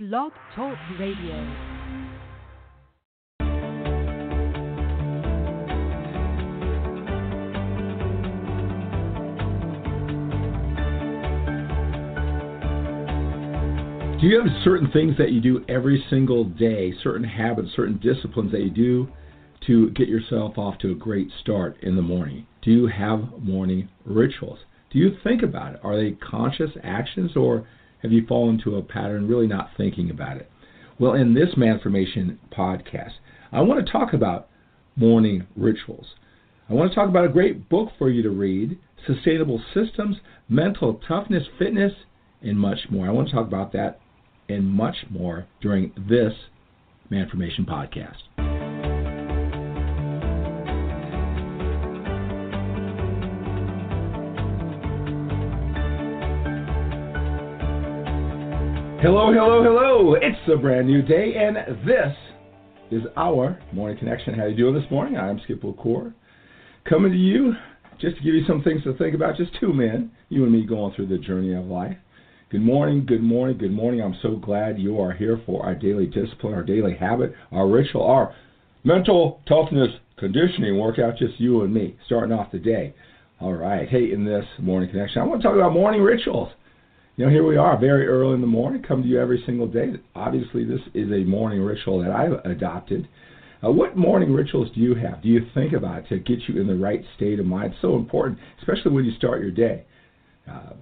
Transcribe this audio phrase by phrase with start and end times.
[0.00, 1.34] Blog Talk Radio.
[14.20, 18.52] Do you have certain things that you do every single day, certain habits, certain disciplines
[18.52, 19.08] that you do
[19.66, 22.46] to get yourself off to a great start in the morning?
[22.62, 24.60] Do you have morning rituals?
[24.92, 25.80] Do you think about it?
[25.82, 27.66] Are they conscious actions or
[28.02, 30.50] have you fallen into a pattern really not thinking about it?
[30.98, 33.12] Well, in this Manformation podcast,
[33.52, 34.48] I want to talk about
[34.96, 36.06] morning rituals.
[36.68, 40.16] I want to talk about a great book for you to read, sustainable systems,
[40.48, 41.92] mental toughness, fitness,
[42.42, 43.06] and much more.
[43.06, 44.00] I want to talk about that
[44.48, 46.32] and much more during this
[47.10, 48.37] Manformation podcast.
[59.00, 60.14] Hello, hello, hello.
[60.14, 61.56] It's a brand new day, and
[61.86, 62.12] this
[62.90, 64.34] is our Morning Connection.
[64.34, 65.16] How you doing this morning?
[65.16, 66.12] I'm Skip LaCour,
[66.88, 67.52] coming to you
[68.00, 69.36] just to give you some things to think about.
[69.36, 71.96] Just two men, you and me, going through the journey of life.
[72.50, 74.02] Good morning, good morning, good morning.
[74.02, 78.02] I'm so glad you are here for our daily discipline, our daily habit, our ritual,
[78.02, 78.34] our
[78.82, 82.96] mental toughness conditioning workout, just you and me, starting off the day.
[83.40, 83.88] All right.
[83.88, 86.50] Hey, in this morning connection, I want to talk about morning rituals.
[87.18, 89.66] You know, here we are, very early in the morning, come to you every single
[89.66, 89.94] day.
[90.14, 93.08] Obviously, this is a morning ritual that I've adopted.
[93.60, 95.20] Uh, what morning rituals do you have?
[95.20, 97.72] Do you think about to get you in the right state of mind?
[97.72, 99.84] It's so important, especially when you start your day.
[100.48, 100.74] Uh,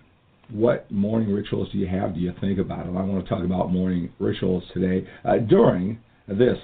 [0.51, 2.13] what morning rituals do you have?
[2.13, 2.99] Do you think about them?
[2.99, 6.59] I want to talk about morning rituals today uh, during this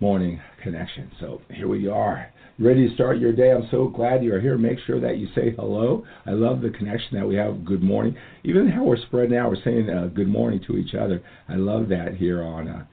[0.00, 1.12] morning connection.
[1.20, 2.26] So here we are
[2.58, 3.52] ready to start your day.
[3.52, 4.56] I'm so glad you are here.
[4.56, 6.04] Make sure that you say hello.
[6.24, 7.64] I love the connection that we have.
[7.64, 8.16] Good morning.
[8.44, 11.22] Even how we're spreading out, we're saying uh, good morning to each other.
[11.48, 12.84] I love that here on uh,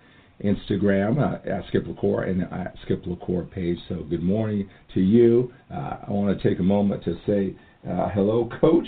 [0.43, 3.77] Instagram uh, at Skip LaCour and at Skip LaCour page.
[3.87, 5.53] So good morning to you.
[5.73, 7.55] Uh, I want to take a moment to say
[7.89, 8.87] uh, hello, Coach.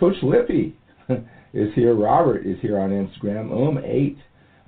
[0.00, 0.76] Coach Lippy
[1.52, 1.94] is here.
[1.94, 3.50] Robert is here on Instagram.
[3.50, 4.16] Um8.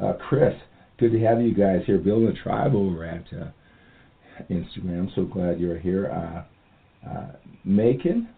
[0.03, 0.55] Uh, Chris,
[0.99, 3.25] good to have you guys here building a tribe over at
[4.49, 5.15] Instagram.
[5.15, 6.11] So glad you're here.
[6.11, 7.33] Uh, uh,
[7.65, 8.29] Macon,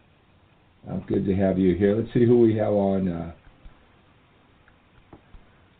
[0.90, 1.96] uh, good to have you here.
[1.96, 3.32] Let's see who we have on uh,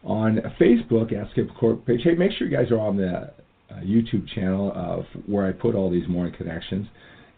[0.05, 2.01] on Facebook Ask Skip LaCour page.
[2.03, 3.33] Hey, make sure you guys are on the
[3.71, 6.87] uh, YouTube channel of where I put all these morning connections,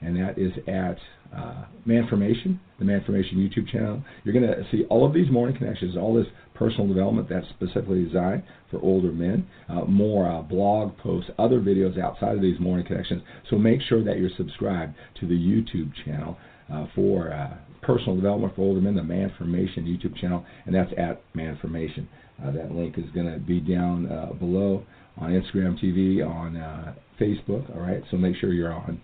[0.01, 0.99] and that is at
[1.37, 4.03] uh, Manformation, the Manformation YouTube channel.
[4.23, 8.05] You're going to see all of these morning connections, all this personal development that's specifically
[8.05, 12.87] designed for older men, uh, more uh, blog posts, other videos outside of these morning
[12.87, 13.23] connections.
[13.51, 16.37] So make sure that you're subscribed to the YouTube channel
[16.73, 21.21] uh, for uh, personal development for older men, the Manformation YouTube channel, and that's at
[21.35, 22.07] Manformation.
[22.43, 24.85] Uh, that link is going to be down uh, below
[25.17, 27.73] on Instagram TV, on Facebook.
[27.75, 29.01] All right, so make sure you're on,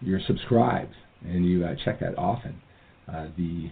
[0.00, 2.60] you're subscribed, and you check that often.
[3.06, 3.70] the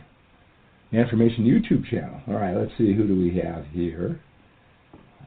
[0.92, 2.20] Manformation YouTube channel.
[2.28, 4.20] All right, let's see who do we have here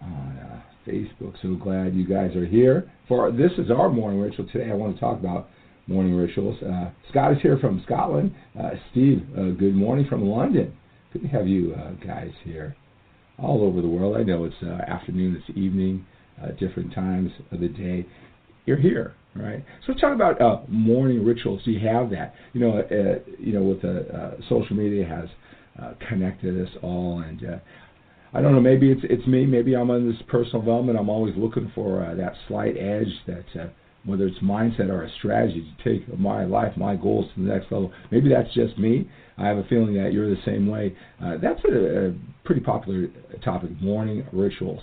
[0.01, 1.33] on uh, Facebook.
[1.41, 2.89] So glad you guys are here.
[3.07, 4.71] For this is our morning ritual today.
[4.71, 5.49] I want to talk about
[5.87, 6.61] morning rituals.
[6.63, 8.33] Uh, Scott is here from Scotland.
[8.57, 10.73] Uh, Steve, uh, good morning from London.
[11.11, 12.75] Good to have you uh, guys here
[13.37, 14.15] all over the world.
[14.15, 16.05] I know it's uh, afternoon, it's evening,
[16.57, 18.05] different times of the day.
[18.65, 19.63] You're here right?
[19.85, 21.61] So talk about uh, morning rituals.
[21.63, 22.33] Do you have that?
[22.53, 25.29] You know, uh, you know, with the uh, social media has
[25.81, 27.19] uh, connected us all.
[27.19, 27.57] And uh,
[28.33, 29.45] I don't know, maybe it's it's me.
[29.45, 30.99] Maybe I'm on this personal development.
[30.99, 33.45] I'm always looking for uh, that slight edge that.
[33.59, 33.67] Uh,
[34.05, 37.65] whether it's mindset or a strategy to take my life, my goals to the next
[37.65, 37.91] level.
[38.11, 39.09] Maybe that's just me.
[39.37, 40.95] I have a feeling that you're the same way.
[41.23, 42.13] Uh, that's a, a
[42.45, 43.07] pretty popular
[43.43, 44.81] topic, morning rituals.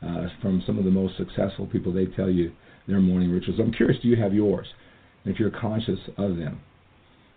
[0.00, 2.52] Uh, from some of the most successful people, they tell you
[2.86, 3.58] their morning rituals.
[3.60, 4.66] I'm curious, do you have yours?
[5.24, 6.60] And if you're conscious of them.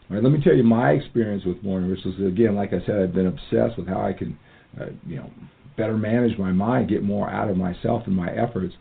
[0.10, 2.16] All right, let me tell you my experience with morning rituals.
[2.20, 4.38] Again, like I said, I've been obsessed with how I can,
[4.80, 5.32] uh, you know,
[5.78, 8.74] better manage my mind, get more out of myself and my efforts.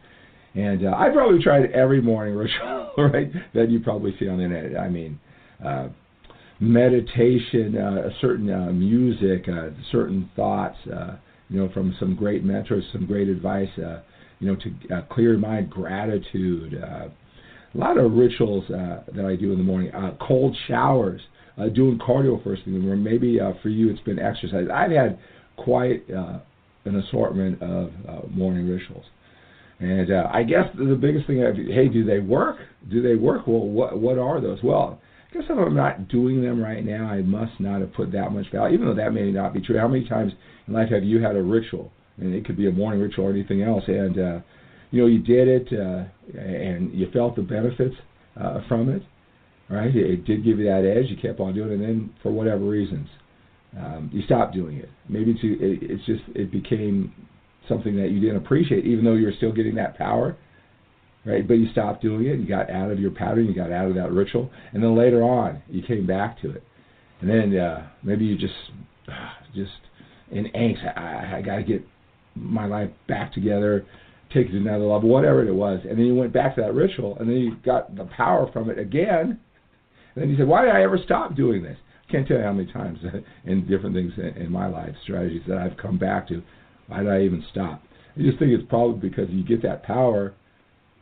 [0.54, 4.44] And uh, I probably tried every morning ritual, right, that you probably see on the
[4.44, 4.78] internet.
[4.78, 5.18] I mean,
[5.64, 5.88] uh,
[6.60, 11.16] meditation, uh, certain uh, music, uh, certain thoughts, uh,
[11.50, 14.00] you know, from some great mentors, some great advice, uh,
[14.38, 17.08] you know, to uh, clear mind, gratitude, uh,
[17.74, 19.92] a lot of rituals uh, that I do in the morning.
[19.92, 21.20] Uh, cold showers,
[21.58, 23.04] uh, doing cardio first thing in the morning.
[23.04, 24.66] Maybe uh, for you it's been exercise.
[24.72, 25.18] I've had
[25.56, 26.38] quite uh,
[26.84, 29.04] an assortment of uh, morning rituals.
[29.78, 32.56] And uh, I guess the biggest thing, I've, hey, do they work?
[32.90, 33.46] Do they work?
[33.46, 34.58] Well, what what are those?
[34.62, 38.10] Well, I guess if I'm not doing them right now, I must not have put
[38.12, 39.78] that much value, even though that may not be true.
[39.78, 40.32] How many times
[40.66, 43.30] in life have you had a ritual and it could be a morning ritual or
[43.30, 43.82] anything else.
[43.86, 44.40] And uh,
[44.90, 46.04] you know, you did it, uh,
[46.38, 47.94] and you felt the benefits
[48.40, 49.02] uh, from it.
[49.68, 49.94] Right?
[49.94, 51.10] It, it did give you that edge.
[51.10, 53.08] You kept on doing it, and then for whatever reasons,
[53.76, 54.88] um, you stopped doing it.
[55.08, 57.12] Maybe to it, it's just it became
[57.68, 60.36] something that you didn't appreciate, even though you're still getting that power
[61.24, 61.46] right?
[61.46, 62.38] But you stopped doing it.
[62.38, 63.46] You got out of your pattern.
[63.46, 66.62] You got out of that ritual, and then later on, you came back to it,
[67.20, 68.54] and then uh, maybe you just,
[69.54, 69.70] just
[70.30, 70.96] in angst.
[70.96, 71.84] I, I got to get
[72.34, 73.84] my life back together,
[74.32, 76.74] take it to another level, whatever it was, and then you went back to that
[76.74, 79.38] ritual, and then you got the power from it again,
[80.14, 81.76] and then you said, "Why did I ever stop doing this?"
[82.08, 82.98] I can't tell you how many times
[83.44, 86.42] in different things in my life, strategies that I've come back to.
[86.88, 87.82] Why did I even stop?
[88.16, 90.34] I just think it's probably because you get that power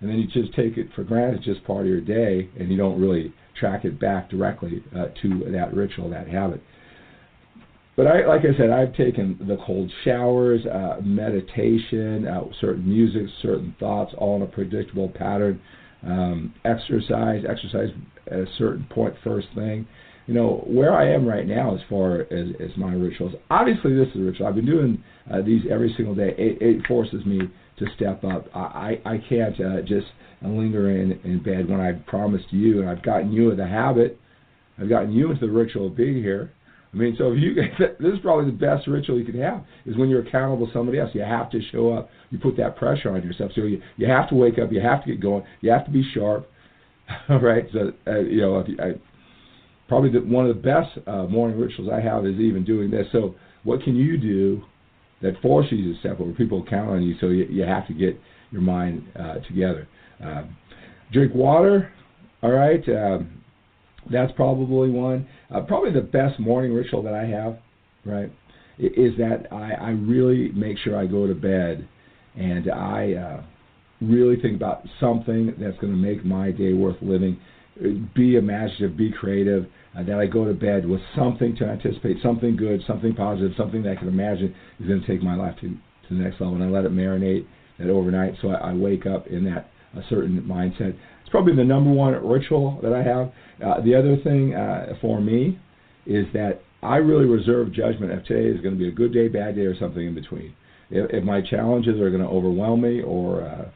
[0.01, 2.77] and then you just take it for granted, just part of your day, and you
[2.77, 6.63] don't really track it back directly uh, to that ritual, that habit.
[7.97, 13.23] But I, like I said, I've taken the cold showers, uh, meditation, uh, certain music,
[13.43, 15.61] certain thoughts, all in a predictable pattern.
[16.07, 17.89] Um, exercise, exercise
[18.29, 19.85] at a certain point first thing.
[20.29, 23.33] You know where I am right now as far as, as my rituals.
[23.51, 24.47] Obviously, this is a ritual.
[24.47, 25.03] I've been doing
[25.33, 26.35] uh, these every single day.
[26.39, 27.41] It, it forces me
[27.79, 28.47] to step up.
[28.55, 30.07] I I can't uh, just
[30.43, 34.19] linger in in bed when I promised you, and I've gotten you in the habit.
[34.81, 36.53] I've gotten you into the ritual of being here.
[36.93, 39.97] I mean, so if you this is probably the best ritual you could have is
[39.97, 41.11] when you're accountable to somebody else.
[41.15, 42.11] You have to show up.
[42.31, 43.53] You put that pressure on yourself.
[43.55, 44.73] So you you have to wake up.
[44.73, 45.45] You have to get going.
[45.61, 46.49] You have to be sharp.
[47.29, 47.65] All right.
[47.73, 48.93] So uh, you know, if you, I,
[49.89, 53.07] probably the, one of the best uh, morning rituals I have is even doing this.
[53.13, 53.35] So
[53.65, 54.63] what can you do
[55.23, 57.95] that forces you to step where people count on you, so you, you have to
[57.95, 58.19] get
[58.51, 59.89] your mind uh, together.
[60.23, 60.57] Um,
[61.13, 61.93] drink water,
[62.43, 62.83] all right.
[62.89, 63.43] Um,
[64.11, 65.27] that's probably one.
[65.55, 67.59] Uh, probably the best morning ritual that I have,
[68.05, 68.33] right,
[68.79, 71.89] is that I, I really make sure I go to bed
[72.37, 73.43] and I uh,
[74.01, 77.39] really think about something that's going to make my day worth living.
[78.15, 79.67] Be imaginative, be creative,
[79.97, 83.83] uh, that I go to bed with something to anticipate, something good, something positive, something
[83.85, 85.77] that I can imagine is going to take my life to, to
[86.11, 86.55] the next level.
[86.55, 87.47] And I let it marinate
[87.79, 90.95] that overnight so I, I wake up in that a certain mindset.
[91.21, 93.33] It's probably the number one ritual that I have.
[93.65, 95.59] Uh, the other thing uh, for me
[96.07, 99.29] is that I really reserve judgment if today is going to be a good day,
[99.29, 100.55] bad day, or something in between.
[100.91, 103.71] If, if my challenges are going to overwhelm me or uh,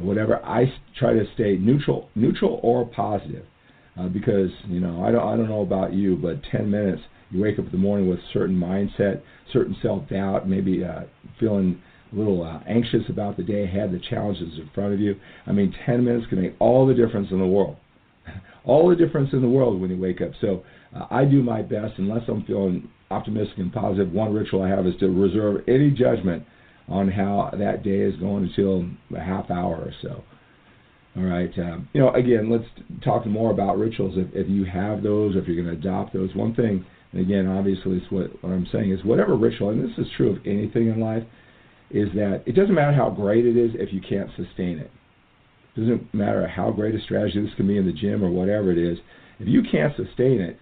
[0.00, 3.44] whatever, I try to stay neutral, neutral or positive
[3.98, 7.40] uh, because you know I don't I don't know about you, but 10 minutes you
[7.40, 11.02] wake up in the morning with a certain mindset, certain self doubt, maybe uh,
[11.38, 11.80] feeling
[12.12, 15.14] a little uh, anxious about the day ahead, the challenges in front of you.
[15.46, 17.76] I mean, 10 minutes can make all the difference in the world.
[18.64, 20.30] all the difference in the world when you wake up.
[20.40, 20.64] So
[20.94, 24.12] uh, I do my best, unless I'm feeling optimistic and positive.
[24.12, 26.44] One ritual I have is to reserve any judgment
[26.90, 28.84] on how that day is going until
[29.16, 30.22] a half hour or so.
[31.16, 31.50] All right.
[31.58, 32.64] Um, you know, again, let's
[33.04, 34.14] talk more about rituals.
[34.16, 37.20] If, if you have those, or if you're going to adopt those, one thing, and
[37.20, 40.46] again, obviously, it's what, what I'm saying is whatever ritual, and this is true of
[40.46, 41.24] anything in life,
[41.90, 44.90] is that it doesn't matter how great it is if you can't sustain it.
[45.76, 48.70] It doesn't matter how great a strategy this can be in the gym or whatever
[48.70, 48.98] it is.
[49.40, 50.58] If you can't sustain it,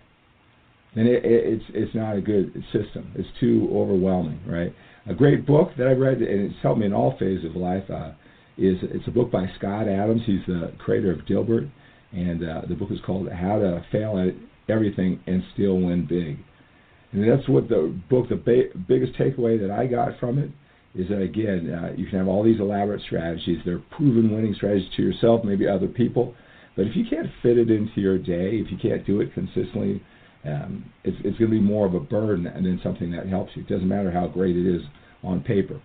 [0.94, 3.12] then it, it, it's it's not a good system.
[3.14, 4.74] It's too overwhelming, right?
[5.08, 7.84] A great book that I read, and it's helped me in all phases of life.
[7.88, 8.12] Uh,
[8.58, 10.22] is it's a book by Scott Adams.
[10.26, 11.70] He's the creator of Dilbert,
[12.12, 14.34] and uh, the book is called How to Fail at
[14.72, 16.38] Everything and Still Win Big.
[17.12, 20.50] And that's what the book, the ba- biggest takeaway that I got from it
[20.94, 23.58] is that again, uh, you can have all these elaborate strategies.
[23.64, 26.34] They're proven winning strategies to yourself, maybe other people.
[26.76, 30.02] But if you can't fit it into your day, if you can't do it consistently,
[30.44, 33.62] um, it's, it's going to be more of a burden than something that helps you.
[33.62, 34.82] It doesn't matter how great it is
[35.22, 35.80] on paper.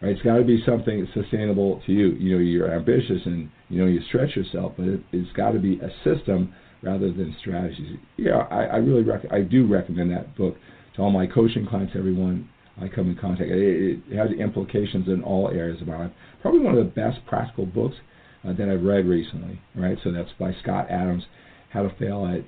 [0.00, 0.12] Right?
[0.12, 2.12] It's got to be something sustainable to you.
[2.12, 5.58] You know, you're ambitious and you know you stretch yourself, but it, it's got to
[5.58, 7.98] be a system rather than strategies.
[8.16, 10.56] Yeah, I, I really rec- I do recommend that book
[10.96, 12.48] to all my coaching clients, everyone
[12.80, 13.50] I come in contact.
[13.50, 16.12] It, it has implications in all areas of my life.
[16.40, 17.96] Probably one of the best practical books
[18.44, 19.60] uh, that I've read recently.
[19.74, 21.24] Right, so that's by Scott Adams,
[21.70, 22.44] How to Fail at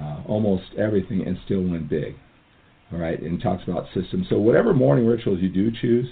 [0.00, 2.14] uh, Almost Everything and Still Win Big
[2.92, 4.26] all right, and talks about systems.
[4.30, 6.06] So whatever morning rituals you do choose,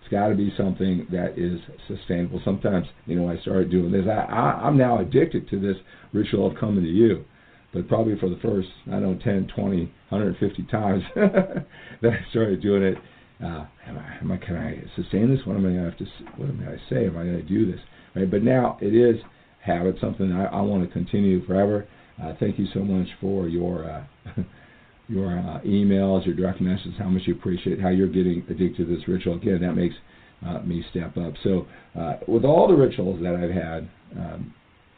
[0.00, 2.40] it's got to be something that is sustainable.
[2.44, 4.04] Sometimes, you know, I started doing this.
[4.06, 5.76] I, I, I'm now addicted to this
[6.12, 7.24] ritual of coming to you.
[7.72, 9.76] But probably for the first, I don't know, 10, 20,
[10.10, 12.98] 150 times that I started doing it,
[13.42, 15.44] uh, am I, am I, can I sustain this?
[15.44, 16.04] What am I going to have to,
[16.36, 17.06] what am I going to say?
[17.06, 17.80] Am I going to do this?
[18.14, 18.30] Right?
[18.30, 19.16] But now it is
[19.60, 21.88] habit, something I, I want to continue forever.
[22.22, 24.04] Uh, thank you so much for your uh,
[25.08, 28.84] your uh, emails, your direct messages, how much you appreciate, how you're getting addicted to
[28.84, 29.36] this ritual.
[29.36, 29.94] Again, that makes
[30.64, 31.32] me step up.
[31.42, 31.66] So,
[32.28, 34.54] with all the rituals that I've had, um,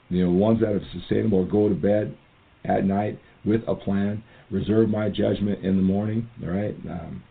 [0.08, 2.16] you know, ones that are sustainable, go to bed
[2.64, 7.22] at night with a plan, reserve my judgment in the morning, all right, um,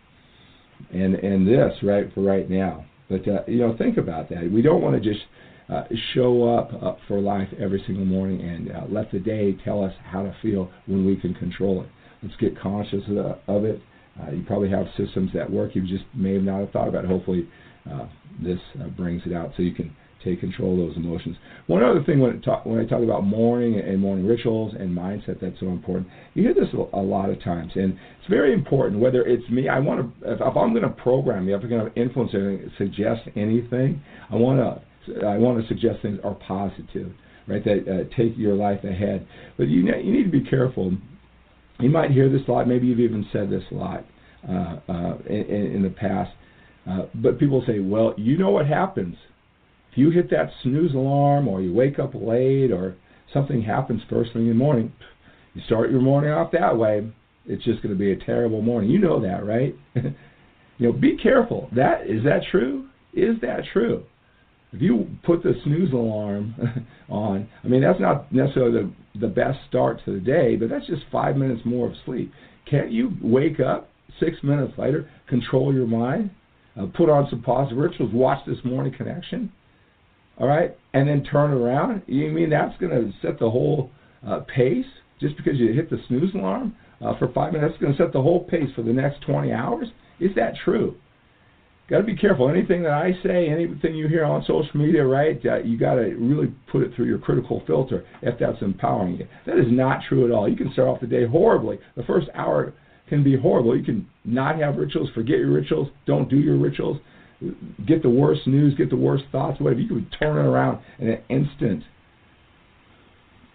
[0.92, 2.84] and and this right for right now.
[3.08, 4.50] But uh, you know, think about that.
[4.50, 5.24] We don't want to just
[5.68, 9.82] uh, show up uh, for life every single morning and uh, let the day tell
[9.82, 11.88] us how to feel when we can control it.
[12.22, 13.80] Let's get conscious of, the, of it.
[14.20, 17.04] Uh, you probably have systems that work you just may have not have thought about.
[17.04, 17.48] Hopefully,
[17.90, 18.06] uh,
[18.42, 18.58] this
[18.96, 19.94] brings it out so you can
[20.24, 21.36] take control of those emotions.
[21.66, 25.40] One other thing when, talk, when I talk about morning and morning rituals and mindset
[25.40, 29.00] that's so important, you hear this a, a lot of times, and it's very important.
[29.00, 31.68] Whether it's me, I want to if, if I'm going to program you, if I'm
[31.68, 34.82] going to influence anything, suggest anything, I want to
[35.24, 37.12] I want to suggest things are positive,
[37.46, 37.64] right?
[37.64, 39.26] That uh, take your life ahead.
[39.56, 40.92] But you you need to be careful.
[41.80, 42.68] You might hear this a lot.
[42.68, 44.04] Maybe you've even said this a lot
[44.48, 46.32] uh, uh, in, in the past.
[46.88, 49.16] Uh, but people say, well, you know what happens
[49.90, 52.96] if you hit that snooze alarm, or you wake up late, or
[53.32, 54.92] something happens first thing in the morning.
[55.54, 57.10] You start your morning off that way.
[57.46, 58.90] It's just going to be a terrible morning.
[58.90, 59.74] You know that, right?
[59.94, 60.12] you
[60.78, 61.68] know, be careful.
[61.74, 62.88] That is that true?
[63.14, 64.04] Is that true?
[64.76, 66.54] If you put the snooze alarm
[67.08, 70.86] on, I mean that's not necessarily the the best start to the day, but that's
[70.86, 72.30] just five minutes more of sleep.
[72.70, 73.88] Can't you wake up
[74.20, 76.30] six minutes later, control your mind,
[76.78, 79.50] uh, put on some positive rituals, watch this morning connection,
[80.36, 82.02] all right, and then turn around?
[82.06, 83.90] You mean that's going to set the whole
[84.26, 84.84] uh, pace
[85.18, 87.72] just because you hit the snooze alarm uh, for five minutes?
[87.72, 89.88] That's going to set the whole pace for the next 20 hours?
[90.20, 90.96] Is that true?
[91.88, 92.48] Got to be careful.
[92.48, 95.40] Anything that I say, anything you hear on social media, right?
[95.44, 99.28] Uh, you got to really put it through your critical filter if that's empowering you.
[99.46, 100.48] That is not true at all.
[100.48, 101.78] You can start off the day horribly.
[101.96, 102.72] The first hour
[103.08, 103.76] can be horrible.
[103.76, 106.98] You can not have rituals, forget your rituals, don't do your rituals,
[107.86, 109.80] get the worst news, get the worst thoughts, whatever.
[109.80, 111.84] You can turn it around in an instant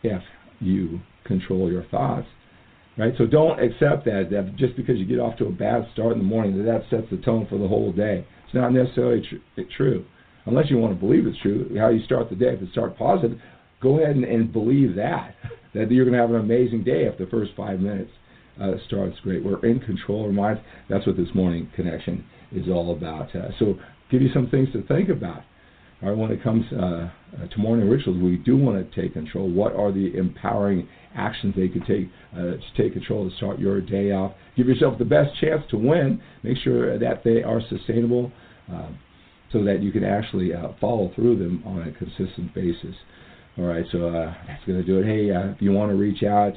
[0.04, 0.22] if
[0.60, 2.28] you control your thoughts
[2.98, 3.14] right?
[3.18, 6.20] So don't accept that that just because you get off to a bad start in
[6.20, 8.26] the morning that that sets the tone for the whole day.
[8.46, 10.06] It's not necessarily tr- true,
[10.46, 11.76] unless you want to believe it's true.
[11.78, 13.40] How you start the day, if it starts positive,
[13.82, 15.36] go ahead and, and believe that
[15.74, 18.12] that you're going to have an amazing day if the first five minutes
[18.62, 19.44] uh, starts great.
[19.44, 20.62] We're in control of our minds.
[20.90, 23.34] That's what this morning connection is all about.
[23.36, 23.76] Uh, so
[24.10, 25.44] give you some things to think about.
[26.02, 29.14] All right, when it comes uh, uh to morning rituals, we do want to take
[29.14, 29.50] control.
[29.50, 33.82] What are the empowering actions they could take uh, to take control to start your
[33.82, 34.34] day off.
[34.56, 36.22] Give yourself the best chance to win.
[36.44, 38.32] Make sure that they are sustainable
[38.72, 38.90] uh,
[39.52, 42.96] so that you can actually uh, follow through them on a consistent basis.
[43.58, 45.06] All right, so uh, that's going to do it.
[45.06, 46.54] Hey, if you want to reach out,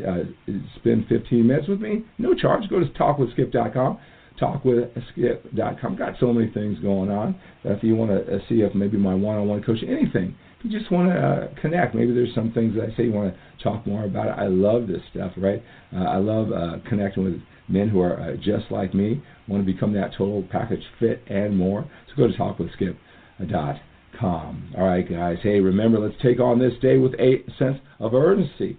[0.77, 2.69] spend 15 minutes with me, no charge.
[2.71, 3.99] Go to talkwithskip.com
[4.41, 5.97] talkwithskip.com.
[5.97, 7.39] Got so many things going on.
[7.65, 10.91] If you want to uh, see if maybe my one-on-one coaching, anything, if you just
[10.91, 11.95] want to uh, connect.
[11.95, 14.39] Maybe there's some things that I say you want to talk more about.
[14.39, 15.63] I love this stuff, right?
[15.95, 19.73] Uh, I love uh, connecting with men who are uh, just like me, want to
[19.73, 21.89] become that total package fit and more.
[22.09, 24.75] So go to talkwithskip.com.
[24.77, 25.39] All right, guys.
[25.43, 28.79] Hey, remember, let's take on this day with a sense of urgency.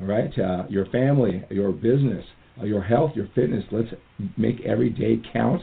[0.00, 2.24] All right, uh, your family, your business,
[2.62, 3.64] your health, your fitness.
[3.70, 3.88] Let's
[4.36, 5.62] make every day count.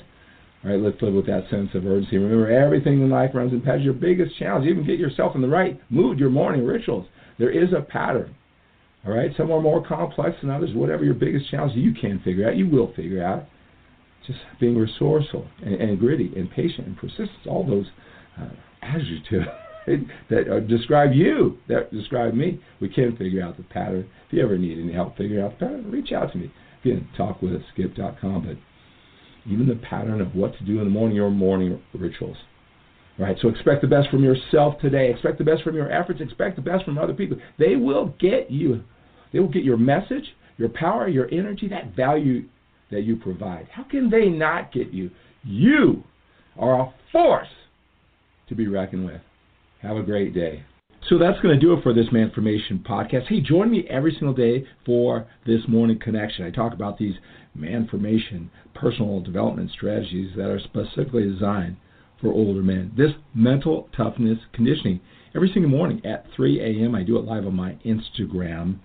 [0.63, 2.17] All right, let's live with that sense of urgency.
[2.17, 3.83] Remember, everything in life runs in patterns.
[3.83, 7.07] Your biggest challenge, even get yourself in the right mood, your morning rituals.
[7.39, 8.36] There is a pattern.
[9.05, 10.69] All right, some are more complex than others.
[10.75, 12.55] Whatever your biggest challenge, you can figure out.
[12.55, 13.45] You will figure out.
[14.27, 17.48] Just being resourceful and, and gritty and patient and persistent.
[17.48, 17.88] All those
[18.39, 18.50] uh,
[18.83, 19.48] adjectives
[20.29, 22.62] that uh, describe you, that describe me.
[22.79, 24.07] We can figure out the pattern.
[24.27, 26.53] If you ever need any help figuring out the pattern, reach out to me.
[26.84, 28.46] Again, talkwithskip.com.
[28.46, 32.38] But even the pattern of what to do in the morning, your morning rituals.
[33.20, 33.38] Right?
[33.42, 35.12] So expect the best from yourself today.
[35.12, 36.22] Expect the best from your efforts.
[36.22, 37.38] Expect the best from other people.
[37.60, 38.84] They will get you.
[39.32, 42.46] They will get your message, your power, your energy, that value
[42.90, 43.68] that you provide.
[43.72, 45.12] How can they not get you?
[45.44, 46.04] You
[46.58, 47.48] are a force
[48.50, 49.22] to be reckoned with.
[49.82, 50.64] Have a great day.
[51.10, 53.27] So that's going to do it for this Manformation podcast.
[53.27, 56.46] Hey, join me every single day for this morning connection.
[56.46, 57.15] I talk about these
[57.58, 61.77] Manformation personal development strategies that are specifically designed
[62.22, 62.91] for older men.
[62.96, 65.01] This mental toughness conditioning
[65.36, 66.93] every single morning at 3 a.m.
[66.93, 68.77] I do it live on my Instagram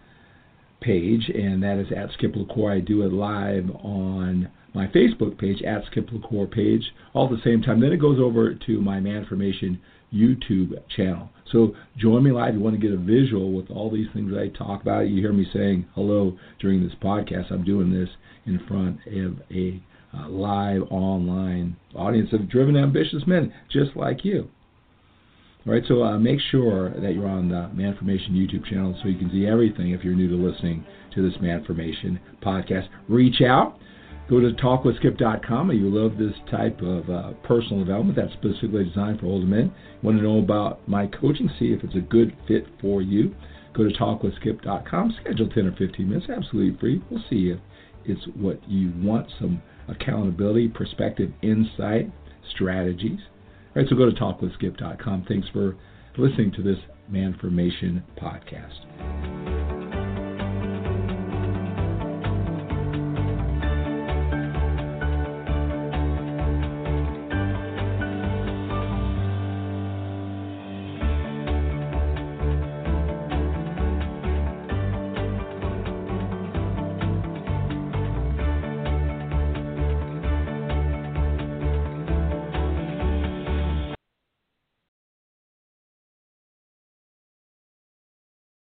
[0.81, 2.73] page, and that is at Skip LaCour.
[2.73, 6.83] I do it live on my Facebook page at Skip LaCour page
[7.13, 7.81] all at the same time.
[7.81, 9.79] Then it goes over to my Manformation
[10.13, 11.31] YouTube channel.
[11.53, 12.55] So join me live.
[12.55, 15.09] You want to get a visual with all these things I talk about.
[15.09, 17.53] You hear me saying hello during this podcast.
[17.53, 18.09] I'm doing this
[18.47, 19.83] in front of a
[20.17, 24.49] uh, live online audience of driven, ambitious men just like you.
[25.67, 29.19] All right, so uh, make sure that you're on the Manformation YouTube channel so you
[29.19, 32.89] can see everything if you're new to listening to this Manformation podcast.
[33.09, 33.77] Reach out.
[34.29, 39.21] Go to talkwithskip.com if you love this type of uh, personal development that's specifically designed
[39.21, 39.73] for older men.
[40.03, 43.35] Want to know about my coaching, see if it's a good fit for you.
[43.73, 47.03] Go to talkwithskip.com, schedule 10 or 15 minutes, absolutely free.
[47.09, 47.59] We'll see if
[48.05, 52.11] it's what you want some accountability, perspective, insight,
[52.55, 53.21] strategies.
[53.77, 55.27] All right, so go to talkwithskip.com.
[55.29, 55.77] Thanks for
[56.17, 56.79] listening to this
[57.13, 59.46] Manformation podcast.